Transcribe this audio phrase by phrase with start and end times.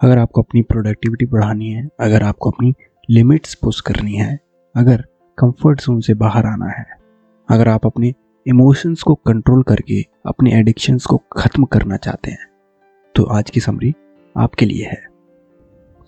[0.00, 2.72] अगर आपको अपनी प्रोडक्टिविटी बढ़ानी है, अगर आपको अपनी
[3.08, 4.38] लिमिट्स पुश करनी है,
[4.74, 5.04] अगर
[5.38, 6.84] कंफर्ट जोन से बाहर आना है,
[7.48, 8.12] अगर आप अपने
[8.46, 12.46] इमोशंस को कंट्रोल करके अपने एडिक्शंस को ख़त्म करना चाहते हैं
[13.14, 13.92] तो आज की समरी
[14.36, 15.02] आपके लिए है।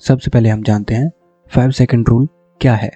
[0.03, 1.11] सबसे पहले हम जानते हैं
[1.51, 2.29] फाइव सेकेंड रूल
[2.61, 2.91] क्या है।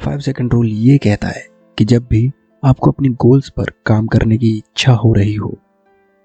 [0.00, 1.46] फाइव सेकेंड रूल ये कहता है
[1.78, 2.30] कि जब भी
[2.62, 5.54] आपको अपनी गोल्स पर काम करने की इच्छा हो रही हो,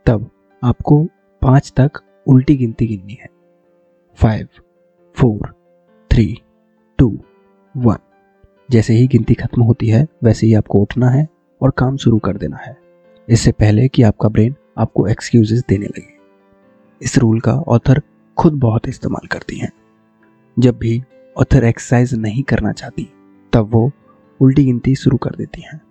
[0.05, 0.29] तब
[0.63, 1.03] आपको
[1.41, 3.27] पाँच तक उल्टी गिनती गिननी है।
[4.25, 4.47] Five
[5.15, 5.55] four
[6.11, 6.41] three
[6.97, 7.19] two
[7.77, 7.97] one
[8.71, 11.27] जैसे ही गिनती खत्म होती है, वैसे ही आपको उठना है
[11.61, 12.77] और काम शुरू कर देना है।
[13.29, 16.17] इससे पहले कि आपका ब्रेन आपको एक्सक्यूजेस देने लगे।
[17.01, 18.01] इस रूल का ऑथर
[18.37, 19.71] खुद बहुत इस्तेमाल करती हैं।
[20.59, 21.03] जब भी
[21.37, 23.09] ऑथर एक्सरसाइज नहीं करना चाहती,
[23.53, 23.91] तब वो
[24.39, 25.81] उल्टी गिनती शुरू कर देती हैं।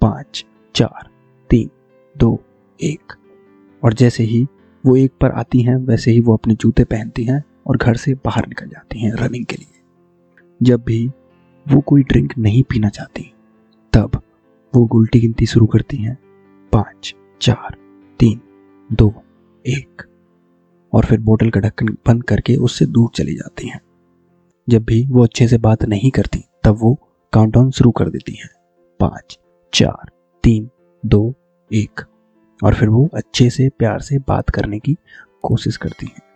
[0.00, 1.08] पाँच, चार,
[1.50, 1.70] तीन,
[2.18, 2.40] दो,
[2.82, 3.12] एक।
[3.84, 4.46] और जैसे ही
[4.86, 8.14] वो एक पर आती हैं, वैसे ही वो अपने जूते पहनती हैं और घर से
[8.14, 9.80] बाहर निकल जाती हैं रनिंग के लिए।
[10.62, 11.06] जब भी
[11.68, 13.34] वो कोई ड्रिंक नहीं पीना चाहती,
[13.92, 14.22] तब
[14.74, 16.18] वो उल्टी गिनती शुरू करती हैं।
[16.72, 17.76] पाँच, चार,
[18.18, 18.40] तीन,
[18.92, 19.14] दो,
[19.66, 20.02] एक,
[20.92, 23.80] और फिर बोतल का ढक्कन बंद करके उससे दूर चली जाती हैं।
[24.68, 26.98] जब भी वो अच्छे से बात नहीं करती, तब वो
[27.32, 28.48] काउंटडाउन शुरू कर देती हैं।
[29.00, 29.38] पाँच,
[29.74, 30.10] चार,
[30.42, 30.70] तीन,
[31.06, 31.34] दो,
[31.72, 32.00] एक,
[32.64, 34.96] और फिर वो अच्छे से प्यार से बात करने की
[35.42, 36.27] कोशिश करती हैं।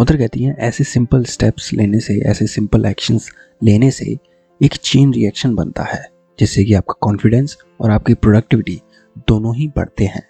[0.00, 3.30] उधर कहती हैं, ऐसे सिंपल स्टेप्स लेने से, ऐसे सिंपल एक्शंस
[3.62, 4.16] लेने से
[4.62, 8.80] एक चेन रिएक्शन बनता है, जिससे कि आपका कॉन्फिडेंस और आपकी प्रोडक्टिविटी
[9.28, 10.22] दोनों ही बढ़ते हैं।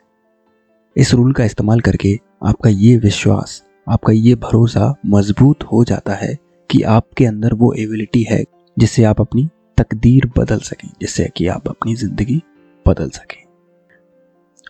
[0.97, 6.39] इस रूल का इस्तेमाल करके आपका ये विश्वास, आपका ये भरोसा मज़बूत हो जाता है
[6.71, 8.45] कि आपके अंदर वो एबिलिटी है,
[8.79, 12.43] जिससे आप अपनी तकदीर बदल सकें, जिससे कि आप अपनी ज़िंदगी
[12.87, 13.43] बदल सकें।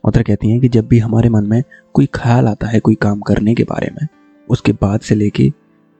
[0.04, 1.62] उधर कहती हैं कि जब भी हमारे मन में
[1.94, 4.08] कोई ख्याल आता है, कोई काम करने के बारे में
[4.50, 5.52] उसके बाद से लेके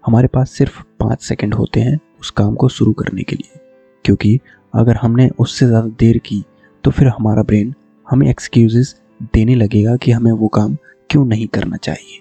[0.05, 3.61] हमारे पास सिर्फ़ पाँच सेकंड होते हैं उस काम को शुरू करने के लिए।
[4.05, 4.39] क्योंकि
[4.75, 6.43] अगर हमने उससे ज़्यादा देर की
[6.85, 7.75] तो फिर हमारा ब्रेन
[8.07, 8.95] हमें एक्सक्यूज़
[9.35, 10.77] देने लगेगा कि हमें वो काम
[11.11, 12.21] क्यों नहीं करना चाहिए।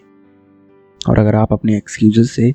[1.02, 2.52] और अगर आप अपने एक्सक्यूज़ से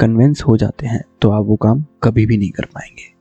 [0.00, 3.12] कन्विंस हो जाते हैं तो आप वो काम कभी भी नहीं कर पाएँगे।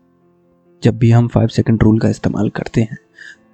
[0.84, 2.98] जब भी हम फाइव सेकेंड रूल का इस्तेमाल करते हैं,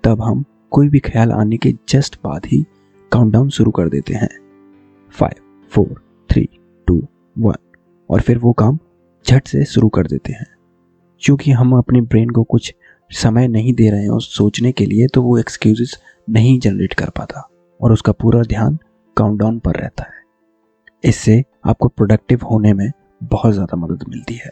[0.03, 2.65] तब हम कोई भी ख्याल आने के जस्ट बाद ही
[3.11, 4.29] काउंटडाउन शुरू कर देते हैं।
[5.15, 6.47] Five four three
[6.87, 6.95] two
[7.35, 7.55] one
[8.09, 8.77] और फिर वो काम
[9.25, 10.47] झट से शुरू कर देते हैं।
[11.21, 12.73] क्योंकि हम अपने ब्रेन को कुछ
[13.11, 15.97] समय नहीं दे रहे हैं उस सोचने के लिए तो वो एक्सक्यूजेस
[16.27, 17.47] नहीं जनरेट कर पाता
[17.79, 18.77] और उसका पूरा ध्यान
[19.17, 20.23] काउंटडाउन पर रहता है।
[21.03, 22.91] इससे आपको प्रोडक्टिव होने में
[23.23, 24.51] बहुत ज़्यादा मदद मिलती है।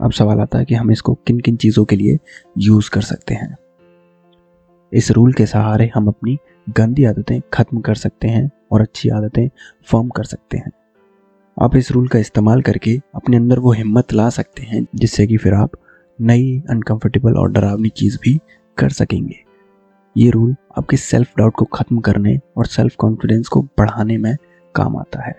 [0.00, 2.18] अब सवाल आता है कि हम इसको किन किन चीज़ों के लिए
[2.58, 3.56] यूज़ कर सकते हैं।
[4.92, 9.48] इस रूल के सहारे हम अपनी गंदी आदतें खत्म कर सकते हैं और अच्छी आदतें
[9.88, 10.70] फॉर्म कर सकते हैं।
[11.60, 15.36] आप इस रूल का इस्तेमाल करके अपने अंदर वो हिम्मत ला सकते हैं, जिससे कि
[15.36, 15.70] फिर आप
[16.18, 18.38] नई अनकंफर्टेबल और डरावनी चीज़ भी
[18.78, 19.36] कर सकेंगे।
[20.16, 24.34] ये रूल आपके सेल्फ डाउट को ख़त्म करने और सेल्फ कॉन्फिडेंस को बढ़ाने में
[24.74, 25.34] काम आता है।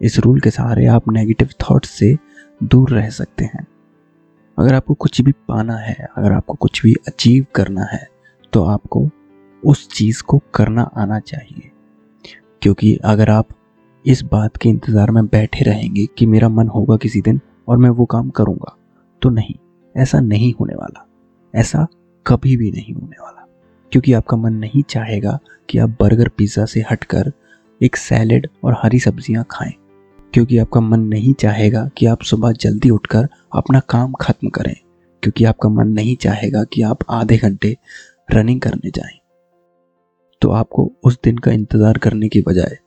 [0.00, 2.16] इस रूल के सहारे आप नेगेटिव थॉट्स से
[2.62, 3.66] दूर रह सकते हैं।
[4.58, 8.06] अगर आपको कुछ भी पाना है, अगर आपको कुछ भी अचीव करना है
[8.52, 9.08] तो आपको
[9.62, 11.70] उस चीज़ को करना आना चाहिए।
[12.62, 13.48] क्योंकि अगर आप
[14.06, 17.90] इस बात के इंतज़ार में बैठे रहेंगे कि मेरा मन होगा किसी दिन और मैं
[17.90, 18.76] वो काम करूँगा।
[19.22, 19.54] तो नहीं,
[19.96, 21.06] ऐसा नहीं होने वाला।
[21.54, 21.86] ऐसा
[22.26, 23.46] कभी भी नहीं होने वाला।
[23.92, 25.38] क्योंकि आपका मन नहीं चाहेगा
[25.70, 27.32] कि आप बर्गर पिज़्ज़ा से हटकर
[27.82, 29.72] एक सैलेड और हरी सब्ज़ियाँ खाएँ।
[30.34, 34.76] क्योंकि आपका मन नहीं चाहेगा कि आप सुबह जल्दी उठकर अपना काम खत्म करें।
[35.22, 37.76] क्योंकि आपका मन नहीं चाहेगा कि आप आधे घंटे
[38.32, 39.18] रनिंग करने जाएँ।
[40.42, 42.78] तो आपको उस दिन का इंतज़ार करने की बजाय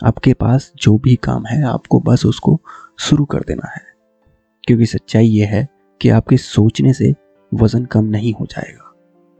[0.00, 2.60] आपके पास जो भी काम है, आपको बस उसको
[2.98, 3.82] शुरू कर देना है।
[4.64, 5.66] क्योंकि सच्चाई ये है
[6.00, 7.14] कि आपके सोचने से
[7.52, 8.92] वज़न कम नहीं हो जाएगा।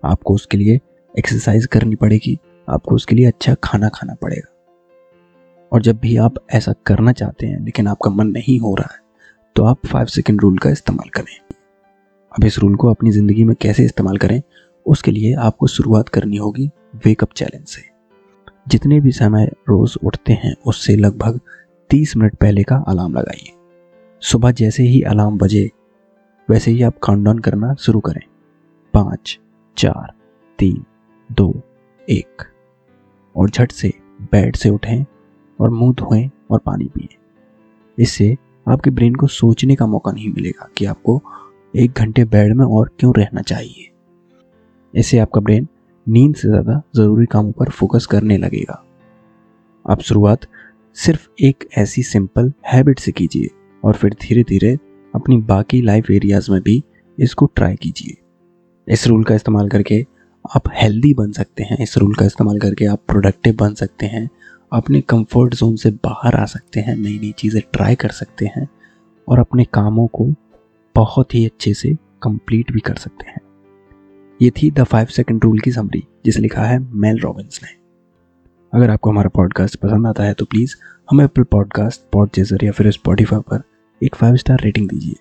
[0.02, 0.80] आपको उसके लिए
[1.14, 2.38] एक्सरसाइज करनी पड़ेगी,
[2.68, 4.48] आपको उसके लिए अच्छा खाना खाना पड़ेगा।
[5.72, 8.98] और जब भी आप ऐसा करना चाहते हैं, लेकिन आपका मन नहीं हो रहा है
[9.56, 11.36] तो आप फाइव सेकेंड रूल का इस्तेमाल करें।
[12.32, 14.40] अब इस रूल को अपनी ज़िंदगी में कैसे इस्तेमाल करें,
[14.86, 16.70] उसके लिए आपको शुरुआत करनी होगी
[17.04, 17.89] वेकअप चैलेंज से।
[18.70, 21.40] जितने भी समय रोज़ उठते हैं, उससे लगभग
[21.90, 23.52] तीस मिनट पहले का अलार्म लगाइए।
[24.20, 25.70] सुबह जैसे ही अलार्म बजे,
[26.50, 28.22] वैसे ही आप काउंटडाउन करना शुरू करें।
[28.94, 29.38] पाँच,
[29.76, 30.12] चार,
[30.58, 30.84] तीन,
[31.32, 31.62] दो,
[32.10, 32.42] एक।
[33.36, 35.04] और झट से बेड से उठें
[35.60, 37.16] और मुँह धोएँ और पानी पिए।
[37.98, 38.36] इससे
[38.68, 41.22] आपके ब्रेन को सोचने का मौका नहीं मिलेगा कि आपको
[41.76, 43.90] एक घंटे बेड में और क्यों रहना चाहिए।
[44.94, 45.68] इससे आपका ब्रेन
[46.06, 48.82] नींद से ज़्यादा ज़रूरी कामों पर फोकस करने लगेगा।
[49.84, 50.46] आप शुरुआत
[50.96, 53.48] सिर्फ़ एक ऐसी सिंपल हैबिट से कीजिए
[53.82, 54.72] और फिर धीरे धीरे
[55.14, 56.82] अपनी बाकी लाइफ एरियाज़ में भी
[57.18, 58.16] इसको ट्राई कीजिए।
[58.88, 60.06] इस रूल का इस्तेमाल करके
[60.56, 64.28] आप हेल्दी बन सकते हैं। इस रूल का इस्तेमाल करके आप प्रोडक्टिव बन सकते हैं।
[64.72, 68.68] अपने कंफर्ट जोन से बाहर आ सकते हैं। नई नई चीज़ें ट्राई कर सकते हैं
[69.28, 70.26] और अपने कामों को
[70.94, 73.40] बहुत ही अच्छे से कंप्लीट भी कर सकते हैं।
[74.40, 77.68] ये थी द फाइव सेकेंड रूल की समरी, जिसे लिखा है मेल रॉबिन्स ने।
[78.72, 80.74] अगर आपको हमारा पॉडकास्ट पसंद आता है तो प्लीज़
[81.08, 83.62] हमें एप्पल पॉडकास्ट पॉडचेजर या फिर स्पॉटीफाई पर
[84.02, 85.14] एक फाइव स्टार रेटिंग दीजिए।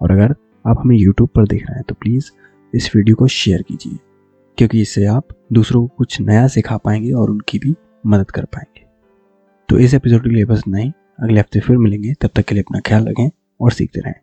[0.00, 0.34] और अगर
[0.64, 2.30] आप हमें यूट्यूब पर देख रहे हैं तो प्लीज़
[2.72, 3.98] इस वीडियो को शेयर कीजिए,
[4.58, 7.74] क्योंकि इससे आप दूसरों को कुछ नया सिखा पाएँगे और उनकी भी
[8.06, 8.84] मदद कर पाएँगे।
[9.68, 10.92] तो इस एपिसोड के लिए बस नहीं
[11.22, 13.28] अगले हफ़्ते फिर मिलेंगे। तब तक के लिए अपना ख्याल रखें
[13.60, 14.14] और सीखते रहें।